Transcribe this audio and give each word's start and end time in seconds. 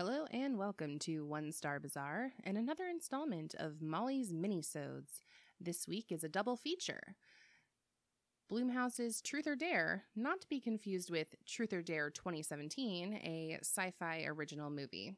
Hello 0.00 0.24
and 0.30 0.56
welcome 0.56 0.98
to 1.00 1.26
One 1.26 1.52
Star 1.52 1.78
Bazaar 1.78 2.32
and 2.44 2.56
another 2.56 2.86
installment 2.86 3.54
of 3.58 3.82
Molly's 3.82 4.32
Minisodes. 4.32 5.20
This 5.60 5.86
week 5.86 6.06
is 6.08 6.24
a 6.24 6.28
double 6.30 6.56
feature. 6.56 7.16
Blumhouse's 8.50 9.20
Truth 9.20 9.46
or 9.46 9.56
Dare, 9.56 10.04
not 10.16 10.40
to 10.40 10.48
be 10.48 10.58
confused 10.58 11.10
with 11.10 11.34
Truth 11.46 11.74
or 11.74 11.82
Dare 11.82 12.08
2017, 12.08 13.12
a 13.12 13.58
Syfy 13.62 14.26
original 14.26 14.70
movie. 14.70 15.12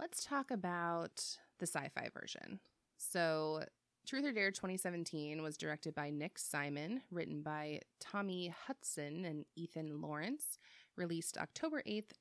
Let's 0.00 0.24
talk 0.24 0.50
about 0.50 1.22
the 1.58 1.66
Syfy 1.66 2.10
version. 2.18 2.60
So, 2.96 3.64
Truth 4.06 4.24
or 4.24 4.32
Dare 4.32 4.50
2017 4.50 5.42
was 5.42 5.58
directed 5.58 5.94
by 5.94 6.08
Nick 6.08 6.38
Simon, 6.38 7.02
written 7.10 7.42
by 7.42 7.80
Thommy 8.02 8.54
Hutson 8.66 9.26
and 9.26 9.44
Ethan 9.54 10.00
Lawrence, 10.00 10.58
released 10.96 11.36
October 11.36 11.82
8th, 11.86 12.12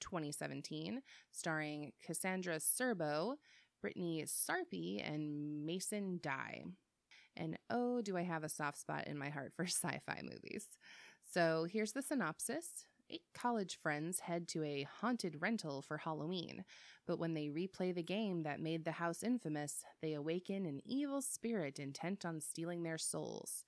2017, 0.00 1.02
starring 1.32 1.92
Cassandra 2.02 2.56
Scerbo, 2.56 3.36
Brytni 3.84 4.28
Sarpy, 4.28 5.00
and 5.00 5.64
Mason 5.64 6.20
Dye. 6.22 6.64
And 7.36 7.56
oh, 7.70 8.00
do 8.02 8.16
I 8.16 8.22
have 8.22 8.42
a 8.42 8.48
soft 8.48 8.78
spot 8.78 9.06
in 9.06 9.16
my 9.16 9.28
heart 9.28 9.52
for 9.54 9.64
Syfy 9.66 10.22
movies. 10.22 10.66
So 11.32 11.66
here's 11.70 11.92
the 11.92 12.02
synopsis. 12.02 12.86
Eight 13.10 13.22
college 13.32 13.78
friends 13.82 14.20
head 14.20 14.48
to 14.48 14.62
a 14.64 14.86
haunted 15.00 15.40
rental 15.40 15.80
for 15.80 15.96
Halloween, 15.96 16.64
but 17.06 17.18
when 17.18 17.32
they 17.32 17.48
replay 17.48 17.94
the 17.94 18.02
game 18.02 18.42
that 18.42 18.60
made 18.60 18.84
the 18.84 18.92
house 18.92 19.22
infamous, 19.22 19.82
they 20.02 20.12
awaken 20.12 20.66
an 20.66 20.82
evil 20.84 21.22
spirit 21.22 21.78
intent 21.78 22.26
on 22.26 22.40
stealing 22.40 22.82
their 22.82 22.98
souls. 22.98 23.64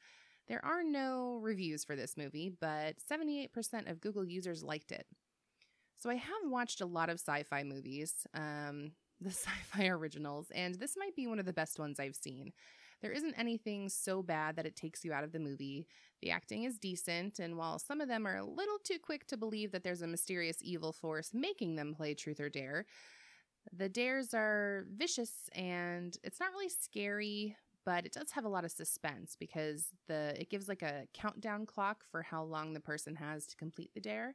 There 0.46 0.62
are 0.64 0.82
no 0.82 1.38
reviews 1.40 1.84
for 1.84 1.96
this 1.96 2.18
movie, 2.18 2.50
but 2.60 2.96
78% 2.98 3.90
of 3.90 4.00
Google 4.00 4.26
users 4.26 4.62
liked 4.62 4.92
it. 4.92 5.06
So 6.00 6.08
I 6.08 6.14
have 6.14 6.32
watched 6.46 6.80
a 6.80 6.86
lot 6.86 7.10
of 7.10 7.22
Syfy 7.22 7.64
movies, 7.66 8.26
um, 8.32 8.92
the 9.20 9.30
sci 9.30 9.50
fi 9.66 9.86
originals, 9.88 10.50
and 10.54 10.74
this 10.76 10.96
might 10.96 11.14
be 11.14 11.26
one 11.26 11.38
of 11.38 11.44
the 11.44 11.52
best 11.52 11.78
ones 11.78 12.00
I've 12.00 12.16
seen. 12.16 12.52
There 13.02 13.12
isn't 13.12 13.34
anything 13.38 13.90
so 13.90 14.22
bad 14.22 14.56
that 14.56 14.66
it 14.66 14.76
takes 14.76 15.04
you 15.04 15.12
out 15.12 15.24
of 15.24 15.32
the 15.32 15.38
movie. 15.38 15.86
The 16.22 16.30
acting 16.30 16.64
is 16.64 16.78
decent, 16.78 17.38
and 17.38 17.58
while 17.58 17.78
some 17.78 18.00
of 18.00 18.08
them 18.08 18.26
are 18.26 18.36
a 18.36 18.44
little 18.44 18.78
too 18.82 18.98
quick 18.98 19.26
to 19.26 19.36
believe 19.36 19.72
that 19.72 19.84
there's 19.84 20.00
a 20.00 20.06
mysterious 20.06 20.56
evil 20.62 20.92
force 20.92 21.30
making 21.34 21.76
them 21.76 21.94
play 21.94 22.14
truth 22.14 22.40
or 22.40 22.48
dare, 22.48 22.86
the 23.70 23.88
dares 23.90 24.32
are 24.32 24.86
vicious 24.90 25.50
and 25.54 26.16
it's 26.24 26.40
not 26.40 26.52
really 26.52 26.70
scary, 26.70 27.56
but 27.84 28.06
it 28.06 28.12
does 28.12 28.30
have 28.30 28.46
a 28.46 28.48
lot 28.48 28.64
of 28.64 28.70
suspense 28.70 29.36
because 29.38 29.88
the 30.08 30.34
it 30.40 30.48
gives 30.48 30.66
like 30.66 30.82
a 30.82 31.06
countdown 31.12 31.66
clock 31.66 32.04
for 32.10 32.22
how 32.22 32.42
long 32.42 32.72
the 32.72 32.80
person 32.80 33.16
has 33.16 33.46
to 33.46 33.56
complete 33.56 33.90
the 33.94 34.00
dare. 34.00 34.34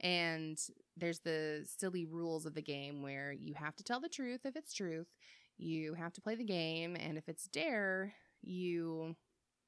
And 0.00 0.58
there's 0.96 1.20
the 1.20 1.66
silly 1.78 2.06
rules 2.06 2.46
of 2.46 2.54
the 2.54 2.62
game 2.62 3.02
where 3.02 3.32
you 3.32 3.54
have 3.54 3.76
to 3.76 3.84
tell 3.84 4.00
the 4.00 4.08
truth 4.08 4.40
if 4.44 4.56
it's 4.56 4.72
truth, 4.72 5.08
you 5.58 5.94
have 5.94 6.12
to 6.14 6.20
play 6.20 6.34
the 6.34 6.44
game, 6.44 6.96
and 6.96 7.18
if 7.18 7.28
it's 7.28 7.44
dare, 7.44 8.14
you 8.42 9.14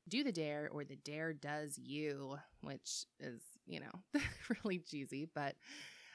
do 0.08 0.24
the 0.24 0.32
dare 0.32 0.68
or 0.72 0.84
the 0.84 0.96
dare 0.96 1.32
does 1.32 1.78
you, 1.78 2.36
which 2.62 3.04
is, 3.20 3.42
you 3.66 3.80
know, 3.80 4.20
really 4.64 4.78
cheesy. 4.78 5.28
But 5.34 5.54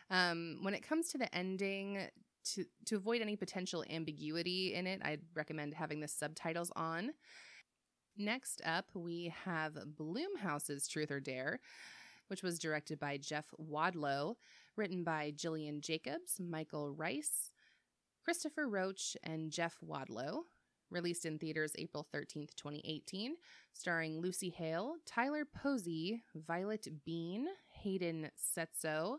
um, 0.10 0.60
when 0.62 0.74
it 0.74 0.88
comes 0.88 1.10
to 1.10 1.18
the 1.18 1.34
ending, 1.34 2.08
to, 2.54 2.66
to 2.86 2.96
avoid 2.96 3.22
any 3.22 3.36
potential 3.36 3.84
ambiguity 3.90 4.74
in 4.74 4.88
it, 4.88 5.02
I'd 5.04 5.22
recommend 5.36 5.74
having 5.74 6.00
the 6.00 6.08
subtitles 6.08 6.72
on. 6.76 7.12
Next 8.18 8.62
up, 8.66 8.86
we 8.94 9.34
have 9.46 9.78
Blumhouse's 9.96 10.88
Truth 10.88 11.12
or 11.12 11.20
Dare, 11.20 11.60
which 12.28 12.44
was 12.44 12.60
directed 12.60 13.00
by 13.00 13.18
Jeff 13.18 13.46
Wadlow, 13.60 14.36
written 14.76 15.04
by 15.04 15.32
Jillian 15.36 15.82
Jacobs, 15.82 16.40
Michael 16.40 16.94
Reisz, 16.94 17.52
Christopher 18.24 18.68
Roach, 18.68 19.16
and 19.24 19.52
Jeff 19.52 19.78
Wadlow. 19.86 20.42
Released 20.90 21.26
in 21.26 21.38
theaters 21.38 21.74
April 21.78 22.08
13th, 22.16 22.56
2018, 22.56 23.36
starring 23.74 24.22
Lucy 24.22 24.50
Hale, 24.50 24.96
Tyler 25.06 25.44
Posey, 25.44 26.24
Violett 26.48 26.88
Beane, 27.04 27.48
Hayden 27.84 28.30
Szeto, 28.38 29.18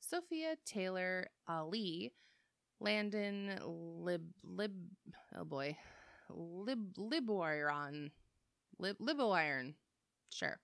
Sophia 0.00 0.56
Taylor 0.66 1.28
Ali, 1.46 2.12
Landon 2.80 3.58
Lib 3.64 4.22
Lib 4.42 4.72
oh 5.36 5.44
boy. 5.44 5.76
Lib 6.30 6.94
Liboiron. 6.96 8.10
Lib 8.78 8.98
Liboiron. 8.98 9.74
Sure. 10.30 10.58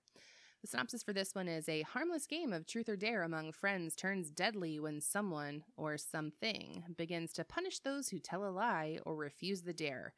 The 0.61 0.67
synopsis 0.67 1.01
for 1.01 1.11
this 1.11 1.33
one 1.33 1.47
is 1.47 1.67
a 1.67 1.81
harmless 1.81 2.27
game 2.27 2.53
of 2.53 2.67
truth 2.67 2.87
or 2.87 2.95
dare 2.95 3.23
among 3.23 3.51
friends 3.51 3.95
turns 3.95 4.29
deadly 4.29 4.79
when 4.79 5.01
someone 5.01 5.63
or 5.75 5.97
something 5.97 6.83
begins 6.95 7.33
to 7.33 7.43
punish 7.43 7.79
those 7.79 8.09
who 8.09 8.19
tell 8.19 8.47
a 8.47 8.51
lie 8.51 8.99
or 9.03 9.15
refuse 9.15 9.63
the 9.63 9.73
dare. 9.73 10.13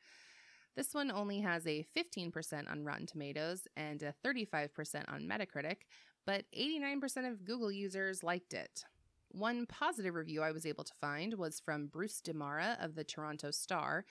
This 0.75 0.93
one 0.93 1.11
only 1.11 1.39
has 1.39 1.65
a 1.65 1.85
15% 1.95 2.69
on 2.69 2.83
Rotten 2.83 3.05
Tomatoes 3.05 3.69
and 3.77 4.03
a 4.03 4.13
35% 4.25 5.05
on 5.07 5.29
Metacritic, 5.29 5.77
but 6.25 6.43
89% 6.53 7.31
of 7.31 7.45
Google 7.45 7.71
users 7.71 8.21
liked 8.21 8.53
it. 8.53 8.83
One 9.29 9.65
positive 9.65 10.13
review 10.13 10.41
I 10.41 10.51
was 10.51 10.65
able 10.65 10.83
to 10.83 10.93
find 10.99 11.35
was 11.35 11.61
from 11.61 11.87
Bruce 11.87 12.21
DeMara 12.21 12.83
of 12.83 12.95
the 12.95 13.05
Toronto 13.05 13.49
Star. 13.51 14.03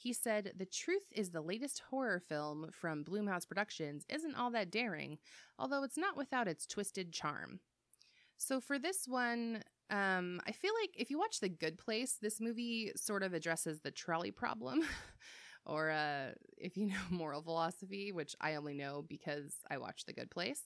He 0.00 0.12
said, 0.12 0.52
The 0.56 0.64
truth 0.64 1.12
is 1.12 1.30
the 1.30 1.40
latest 1.40 1.82
horror 1.90 2.20
film 2.20 2.70
from 2.72 3.04
Blumhouse 3.04 3.48
Productions 3.48 4.04
isn't 4.08 4.36
all 4.36 4.50
that 4.52 4.70
daring, 4.70 5.18
although 5.58 5.82
it's 5.82 5.98
not 5.98 6.16
without 6.16 6.46
its 6.46 6.66
twisted 6.66 7.12
charm. 7.12 7.58
So 8.36 8.60
for 8.60 8.78
this 8.78 9.08
one, 9.08 9.64
um, 9.90 10.40
I 10.46 10.52
feel 10.52 10.72
like 10.80 10.90
if 10.96 11.10
you 11.10 11.18
watch 11.18 11.40
The 11.40 11.48
Good 11.48 11.78
Place, 11.78 12.16
this 12.22 12.40
movie 12.40 12.92
sort 12.94 13.24
of 13.24 13.34
addresses 13.34 13.80
the 13.80 13.90
trolley 13.90 14.30
problem. 14.30 14.82
or 15.66 15.90
uh, 15.90 16.28
if 16.56 16.76
you 16.76 16.86
know 16.86 16.94
moral 17.10 17.42
philosophy, 17.42 18.12
which 18.12 18.36
I 18.40 18.54
only 18.54 18.74
know 18.74 19.04
because 19.06 19.56
I 19.68 19.78
watched 19.78 20.06
The 20.06 20.12
Good 20.12 20.30
Place. 20.30 20.62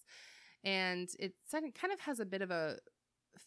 And 0.62 1.08
it 1.18 1.32
kind 1.50 1.92
of 1.92 2.00
has 2.00 2.20
a 2.20 2.26
bit 2.26 2.42
of 2.42 2.50
a 2.50 2.76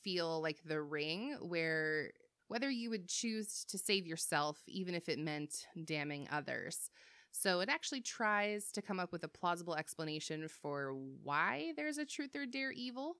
feel 0.03 0.41
like 0.41 0.63
the 0.66 0.81
ring 0.81 1.38
where 1.41 2.09
whether 2.47 2.69
you 2.69 2.89
would 2.89 3.07
choose 3.07 3.66
to 3.69 3.78
save 3.78 4.06
yourself 4.06 4.61
even 4.67 4.95
if 4.95 5.09
it 5.09 5.19
meant 5.19 5.66
damning 5.83 6.28
others. 6.31 6.89
So 7.31 7.59
it 7.59 7.69
actually 7.69 8.01
tries 8.01 8.72
to 8.73 8.81
come 8.81 9.00
up 9.00 9.11
with 9.11 9.23
a 9.23 9.28
plausible 9.28 9.75
explanation 9.75 10.47
for 10.47 10.94
why 11.23 11.73
there's 11.75 11.97
a 11.97 12.06
truth 12.06 12.35
or 12.35 12.45
dare 12.45 12.72
evil. 12.72 13.16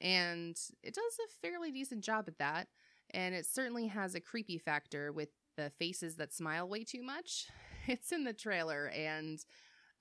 And 0.00 0.56
it 0.82 0.94
does 0.94 1.18
a 1.24 1.32
fairly 1.42 1.72
decent 1.72 2.04
job 2.04 2.26
at 2.28 2.38
that. 2.38 2.68
And 3.10 3.34
it 3.34 3.46
certainly 3.46 3.88
has 3.88 4.14
a 4.14 4.20
creepy 4.20 4.58
factor 4.58 5.12
with 5.12 5.30
the 5.56 5.70
faces 5.78 6.16
that 6.16 6.32
smile 6.32 6.68
way 6.68 6.84
too 6.84 7.02
much. 7.02 7.46
It's 7.90 8.12
in 8.12 8.24
the 8.24 8.34
trailer 8.34 8.88
and 8.88 9.42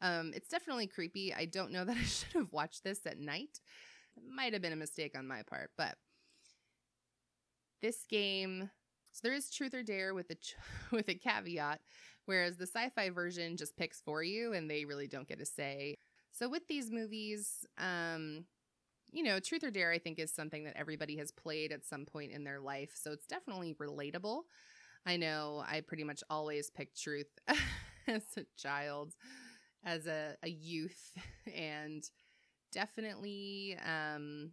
um, 0.02 0.32
it's 0.36 0.50
definitely 0.50 0.88
creepy. 0.88 1.34
I 1.34 1.46
don't 1.46 1.72
know 1.72 1.86
that 1.88 1.98
I 1.98 2.04
should 2.04 2.34
have 2.34 2.54
watched 2.54 2.84
this 2.84 3.06
at 3.06 3.20
night 3.20 3.60
It 4.18 4.24
might 4.30 4.54
have 4.54 4.62
been 4.62 4.74
a 4.74 4.78
mistake 4.78 5.18
on 5.18 5.28
my 5.28 5.44
part, 5.44 5.72
but 5.78 5.98
this 7.82 8.06
game 8.10 8.70
so 9.12 9.22
there 9.24 9.34
is 9.34 9.50
truth 9.50 9.74
or 9.74 9.84
dare 9.84 10.14
with 10.14 10.30
a 10.30 10.36
ch- 10.36 10.56
with 10.92 11.10
a 11.10 11.16
caveat 11.16 11.80
whereas 12.26 12.58
the 12.58 12.68
Syfy 12.68 13.14
version 13.14 13.58
just 13.58 13.78
picks 13.78 14.02
for 14.02 14.22
you 14.24 14.54
and 14.54 14.70
they 14.70 14.86
really 14.86 15.08
don't 15.08 15.28
get 15.28 15.40
a 15.42 15.46
say. 15.46 15.98
So 16.32 16.50
with 16.50 16.68
these 16.68 16.92
movies 16.92 17.66
um 17.78 18.46
you 19.12 19.24
know, 19.24 19.40
truth 19.40 19.64
or 19.64 19.72
dare 19.72 19.92
I 19.92 20.00
think 20.00 20.20
is 20.20 20.34
something 20.34 20.66
that 20.66 20.78
everybody 20.78 21.18
has 21.18 21.32
played 21.32 21.72
at 21.72 21.86
some 21.86 22.06
point 22.06 22.32
in 22.32 22.44
their 22.44 22.60
life, 22.60 22.92
so 22.96 23.12
it's 23.12 23.26
definitely 23.26 23.74
relatable. 23.76 24.42
I 25.06 25.18
know 25.18 25.64
I 25.68 25.82
pretty 25.82 26.04
much 26.04 26.24
always 26.30 26.70
picked 26.70 27.02
truth 27.02 27.28
as 28.08 28.24
a 28.38 28.44
child, 28.58 29.14
as 29.86 30.08
a, 30.08 30.36
a 30.44 30.50
youth, 30.50 31.14
and 31.56 32.04
definitely 32.72 33.78
um, 33.86 34.52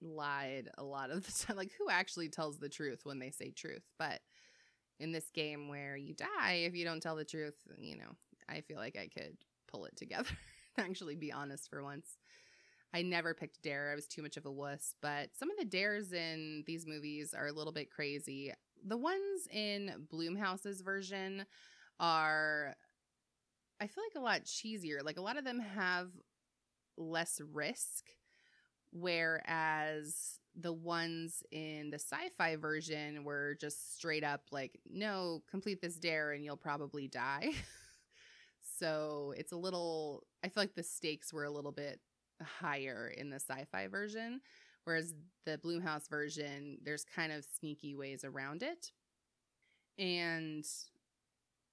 lied 0.00 0.68
a 0.78 0.84
lot 0.84 1.10
of 1.10 1.24
the 1.26 1.44
time. 1.46 1.56
Like, 1.56 1.72
who 1.78 1.90
actually 1.90 2.28
tells 2.28 2.58
the 2.58 2.68
truth 2.68 3.00
when 3.04 3.18
they 3.18 3.30
say 3.30 3.50
truth? 3.50 3.84
But 3.98 4.20
in 4.98 5.12
this 5.12 5.30
game 5.30 5.68
where 5.68 5.96
you 5.96 6.14
die 6.14 6.62
if 6.66 6.74
you 6.74 6.84
don't 6.84 7.02
tell 7.02 7.16
the 7.16 7.24
truth, 7.24 7.56
you 7.78 7.96
know, 7.96 8.16
I 8.48 8.60
feel 8.62 8.78
like 8.78 8.96
I 8.96 9.08
could 9.08 9.36
pull 9.68 9.84
it 9.84 9.96
together 9.96 10.30
actually 10.78 11.16
be 11.16 11.32
honest 11.32 11.68
for 11.68 11.82
once. 11.82 12.18
I 12.94 13.02
never 13.02 13.34
picked 13.34 13.62
Dare. 13.62 13.90
I 13.90 13.94
was 13.94 14.06
too 14.06 14.22
much 14.22 14.36
of 14.36 14.46
a 14.46 14.50
wuss. 14.50 14.94
But 15.02 15.30
some 15.36 15.50
of 15.50 15.56
the 15.58 15.64
dares 15.64 16.12
in 16.12 16.64
these 16.66 16.86
movies 16.86 17.34
are 17.34 17.48
a 17.48 17.52
little 17.52 17.72
bit 17.72 17.90
crazy. 17.90 18.52
The 18.86 18.96
ones 18.96 19.48
in 19.52 20.06
Blumhouse's 20.12 20.80
version 20.80 21.44
are, 21.98 22.74
I 23.80 23.86
feel 23.86 24.04
like, 24.04 24.20
a 24.20 24.24
lot 24.24 24.44
cheesier. 24.44 25.02
Like 25.04 25.18
a 25.18 25.22
lot 25.22 25.36
of 25.36 25.44
them 25.44 25.60
have 25.60 26.08
less 26.96 27.40
risk. 27.52 28.04
Whereas 28.92 30.38
the 30.58 30.72
ones 30.72 31.42
in 31.50 31.90
the 31.90 31.98
Syfy 31.98 32.58
version 32.58 33.24
were 33.24 33.56
just 33.60 33.94
straight 33.96 34.24
up 34.24 34.42
like, 34.50 34.78
no, 34.90 35.42
complete 35.50 35.80
this 35.82 35.96
dare 35.96 36.32
and 36.32 36.44
you'll 36.44 36.56
probably 36.56 37.08
die. 37.08 37.50
so 38.78 39.34
it's 39.36 39.52
a 39.52 39.56
little, 39.56 40.24
I 40.42 40.48
feel 40.48 40.62
like 40.62 40.74
the 40.74 40.82
stakes 40.82 41.32
were 41.32 41.44
a 41.44 41.50
little 41.50 41.72
bit 41.72 42.00
higher 42.42 43.12
in 43.16 43.30
the 43.30 43.38
Syfy 43.38 43.90
version. 43.90 44.40
Whereas 44.84 45.14
the 45.44 45.58
Blumhouse 45.58 46.08
version, 46.08 46.78
there's 46.84 47.04
kind 47.04 47.32
of 47.32 47.44
sneaky 47.58 47.94
ways 47.94 48.24
around 48.24 48.62
it. 48.62 48.92
And 49.98 50.64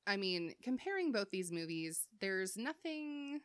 I 0.08 0.18
mean, 0.18 0.54
comparing 0.64 1.12
both 1.12 1.30
these 1.30 1.52
movies, 1.52 2.08
there's 2.20 2.58
nothing 2.58 3.42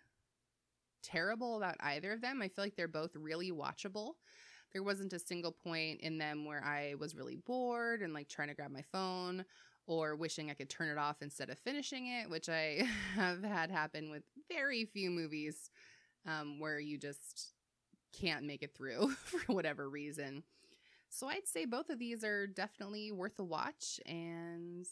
terrible 1.03 1.57
about 1.57 1.77
either 1.81 2.13
of 2.13 2.21
them. 2.21 2.43
I 2.43 2.49
feel 2.49 2.65
like 2.65 2.77
they're 2.77 2.89
both 2.89 3.15
really 3.15 3.51
watchable. 3.51 4.15
There 4.73 4.83
wasn't 4.83 5.13
a 5.13 5.19
single 5.19 5.53
point 5.53 6.01
in 6.01 6.19
them 6.19 6.45
where 6.45 6.63
I 6.63 6.95
was 6.99 7.17
really 7.17 7.37
bored 7.37 8.03
and 8.03 8.13
like 8.13 8.29
trying 8.29 8.49
to 8.49 8.55
grab 8.55 8.71
my 8.71 8.83
phone 8.93 9.45
or 9.87 10.15
wishing 10.15 10.51
I 10.51 10.55
could 10.55 10.69
turn 10.69 10.89
it 10.91 10.99
off 10.99 11.23
instead 11.23 11.49
of 11.49 11.59
finishing 11.59 12.07
it, 12.09 12.29
which 12.29 12.49
I 12.49 12.87
have 13.15 13.43
had 13.43 13.71
happen 13.71 14.11
with 14.11 14.23
very 14.49 14.85
few 14.85 15.11
movies 15.11 15.71
um, 16.27 16.61
where 16.61 16.79
you 16.79 16.99
just 16.99 17.55
can't 18.13 18.45
make 18.45 18.63
it 18.63 18.75
through 18.75 19.11
for 19.25 19.53
whatever 19.53 19.89
reason. 19.89 20.43
So 21.11 21.27
I'd 21.27 21.49
say 21.49 21.65
both 21.65 21.89
of 21.89 21.99
these 21.99 22.23
are 22.23 22.47
definitely 22.47 23.13
worth 23.13 23.39
a 23.39 23.45
watch, 23.45 23.99
and 24.05 24.87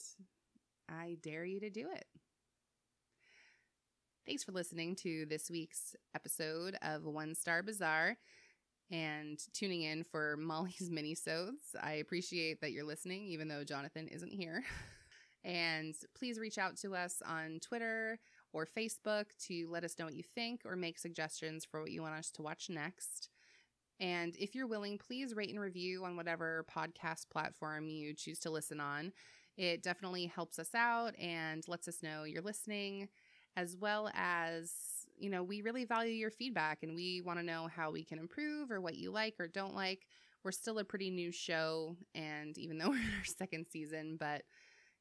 I 0.88 1.18
dare 1.22 1.44
you 1.44 1.60
to 1.60 1.68
do 1.68 1.88
it. 1.94 2.06
Thanks 4.26 4.42
for 4.42 4.50
listening 4.50 4.96
to 4.96 5.24
this 5.26 5.48
week's 5.48 5.94
episode 6.12 6.76
of 6.82 7.04
One 7.04 7.32
Star 7.36 7.62
Bazaar 7.62 8.16
and 8.90 9.38
tuning 9.52 9.82
in 9.82 10.02
for 10.02 10.36
Molly's 10.36 10.90
minisodes. 10.92 11.76
I 11.80 11.92
appreciate 11.92 12.60
that 12.60 12.72
you're 12.72 12.82
listening, 12.82 13.26
even 13.26 13.46
though 13.46 13.62
Jonathan 13.62 14.08
isn't 14.08 14.32
here. 14.32 14.64
and 15.44 15.94
please 16.18 16.40
reach 16.40 16.58
out 16.58 16.76
to 16.78 16.96
us 16.96 17.22
on 17.24 17.60
Twitter 17.60 18.18
or 18.52 18.66
Facebook 18.66 19.26
to 19.46 19.68
let 19.70 19.84
us 19.84 19.94
know 19.96 20.06
what 20.06 20.16
you 20.16 20.24
think 20.34 20.62
or 20.64 20.74
make 20.74 20.98
suggestions 20.98 21.64
for 21.64 21.80
what 21.80 21.92
you 21.92 22.02
want 22.02 22.14
us 22.16 22.32
to 22.32 22.42
watch 22.42 22.66
next. 22.68 23.28
And 24.00 24.34
if 24.40 24.56
you're 24.56 24.66
willing, 24.66 24.98
please 24.98 25.36
rate 25.36 25.50
and 25.50 25.60
review 25.60 26.04
on 26.04 26.16
whatever 26.16 26.66
podcast 26.68 27.30
platform 27.30 27.86
you 27.86 28.12
choose 28.12 28.40
to 28.40 28.50
listen 28.50 28.80
on. 28.80 29.12
It 29.56 29.84
definitely 29.84 30.26
helps 30.26 30.58
us 30.58 30.74
out 30.74 31.16
and 31.16 31.62
lets 31.68 31.86
us 31.86 32.02
know 32.02 32.24
you're 32.24 32.42
listening, 32.42 33.08
as 33.56 33.76
well 33.76 34.10
as 34.14 34.72
you 35.18 35.30
know, 35.30 35.42
we 35.42 35.62
really 35.62 35.84
value 35.84 36.12
your 36.12 36.30
feedback 36.30 36.82
and 36.82 36.94
we 36.94 37.22
want 37.22 37.38
to 37.38 37.44
know 37.44 37.68
how 37.74 37.90
we 37.90 38.04
can 38.04 38.18
improve 38.18 38.70
or 38.70 38.80
what 38.80 38.96
you 38.96 39.10
like 39.10 39.34
or 39.38 39.48
don't 39.48 39.74
like. 39.74 40.06
We're 40.44 40.52
still 40.52 40.78
a 40.78 40.84
pretty 40.84 41.10
new 41.10 41.32
show, 41.32 41.96
and 42.14 42.56
even 42.58 42.78
though 42.78 42.88
we're 42.90 42.96
in 42.96 43.18
our 43.18 43.24
second 43.24 43.66
season, 43.70 44.16
but 44.20 44.42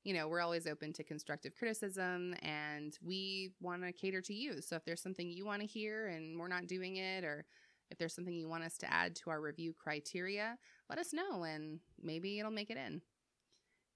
you 0.04 0.14
know, 0.14 0.28
we're 0.28 0.42
always 0.42 0.68
open 0.68 0.94
to 0.94 1.04
constructive 1.04 1.56
criticism 1.56 2.36
and 2.44 2.96
we 3.04 3.52
want 3.60 3.82
to 3.82 3.92
cater 3.92 4.22
to 4.22 4.34
you. 4.36 4.62
So 4.62 4.76
if 4.76 4.86
there's 4.86 5.02
something 5.02 5.32
you 5.32 5.48
want 5.48 5.62
to 5.62 5.68
hear 5.68 6.10
and 6.10 6.40
we're 6.40 6.48
not 6.48 6.68
doing 6.68 6.98
it, 6.98 7.24
or 7.24 7.44
if 7.90 7.98
there's 7.98 8.14
something 8.14 8.36
you 8.36 8.48
want 8.48 8.64
us 8.64 8.78
to 8.78 8.94
add 8.94 9.16
to 9.16 9.32
our 9.32 9.42
review 9.42 9.74
criteria, 9.74 10.58
let 10.92 11.00
us 11.00 11.12
know 11.12 11.44
and 11.44 11.80
maybe 12.02 12.40
it'll 12.40 12.52
make 12.52 12.70
it 12.70 12.78
in. 12.78 13.02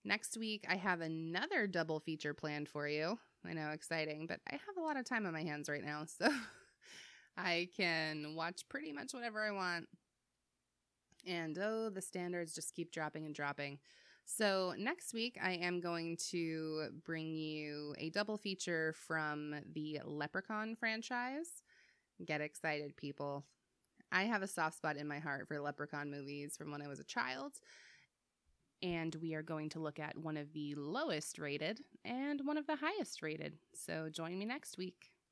Next 0.05 0.37
week, 0.37 0.65
I 0.69 0.75
have 0.75 1.01
another 1.01 1.67
double 1.67 1.99
feature 1.99 2.33
planned 2.33 2.69
for 2.69 2.87
you. 2.87 3.19
I 3.45 3.53
know, 3.53 3.69
exciting, 3.69 4.27
but 4.27 4.39
I 4.49 4.53
have 4.53 4.77
a 4.77 4.81
lot 4.81 4.97
of 4.97 5.05
time 5.05 5.25
on 5.25 5.33
my 5.33 5.43
hands 5.43 5.69
right 5.69 5.83
now, 5.83 6.05
so 6.19 6.29
I 7.37 7.69
can 7.75 8.35
watch 8.35 8.63
pretty 8.69 8.91
much 8.91 9.13
whatever 9.13 9.41
I 9.41 9.51
want. 9.51 9.87
And 11.27 11.57
oh, 11.57 11.89
the 11.89 12.01
standards 12.01 12.55
just 12.55 12.73
keep 12.73 12.91
dropping 12.91 13.25
and 13.25 13.35
dropping. 13.35 13.79
So, 14.25 14.73
next 14.77 15.13
week, 15.13 15.37
I 15.41 15.53
am 15.53 15.81
going 15.81 16.15
to 16.29 16.89
bring 17.03 17.35
you 17.35 17.95
a 17.97 18.09
double 18.11 18.37
feature 18.37 18.93
from 19.07 19.55
the 19.73 20.01
Leprechaun 20.05 20.75
franchise. 20.75 21.63
Get 22.23 22.39
excited, 22.39 22.95
people. 22.95 23.43
I 24.11 24.23
have 24.23 24.43
a 24.43 24.47
soft 24.47 24.77
spot 24.77 24.97
in 24.97 25.07
my 25.07 25.19
heart 25.19 25.47
for 25.47 25.59
Leprechaun 25.59 26.11
movies 26.11 26.55
from 26.55 26.71
when 26.71 26.81
I 26.81 26.87
was 26.87 26.99
a 26.99 27.03
child 27.03 27.53
and 28.81 29.15
we 29.15 29.33
are 29.33 29.41
going 29.41 29.69
to 29.69 29.79
look 29.79 29.99
at 29.99 30.17
one 30.17 30.37
of 30.37 30.53
the 30.53 30.75
lowest 30.75 31.39
rated 31.39 31.81
and 32.05 32.41
one 32.45 32.57
of 32.57 32.67
the 32.67 32.77
highest 32.77 33.21
rated. 33.21 33.57
So 33.73 34.09
join 34.09 34.37
me 34.37 34.45
next 34.45 34.77
week. 34.77 35.11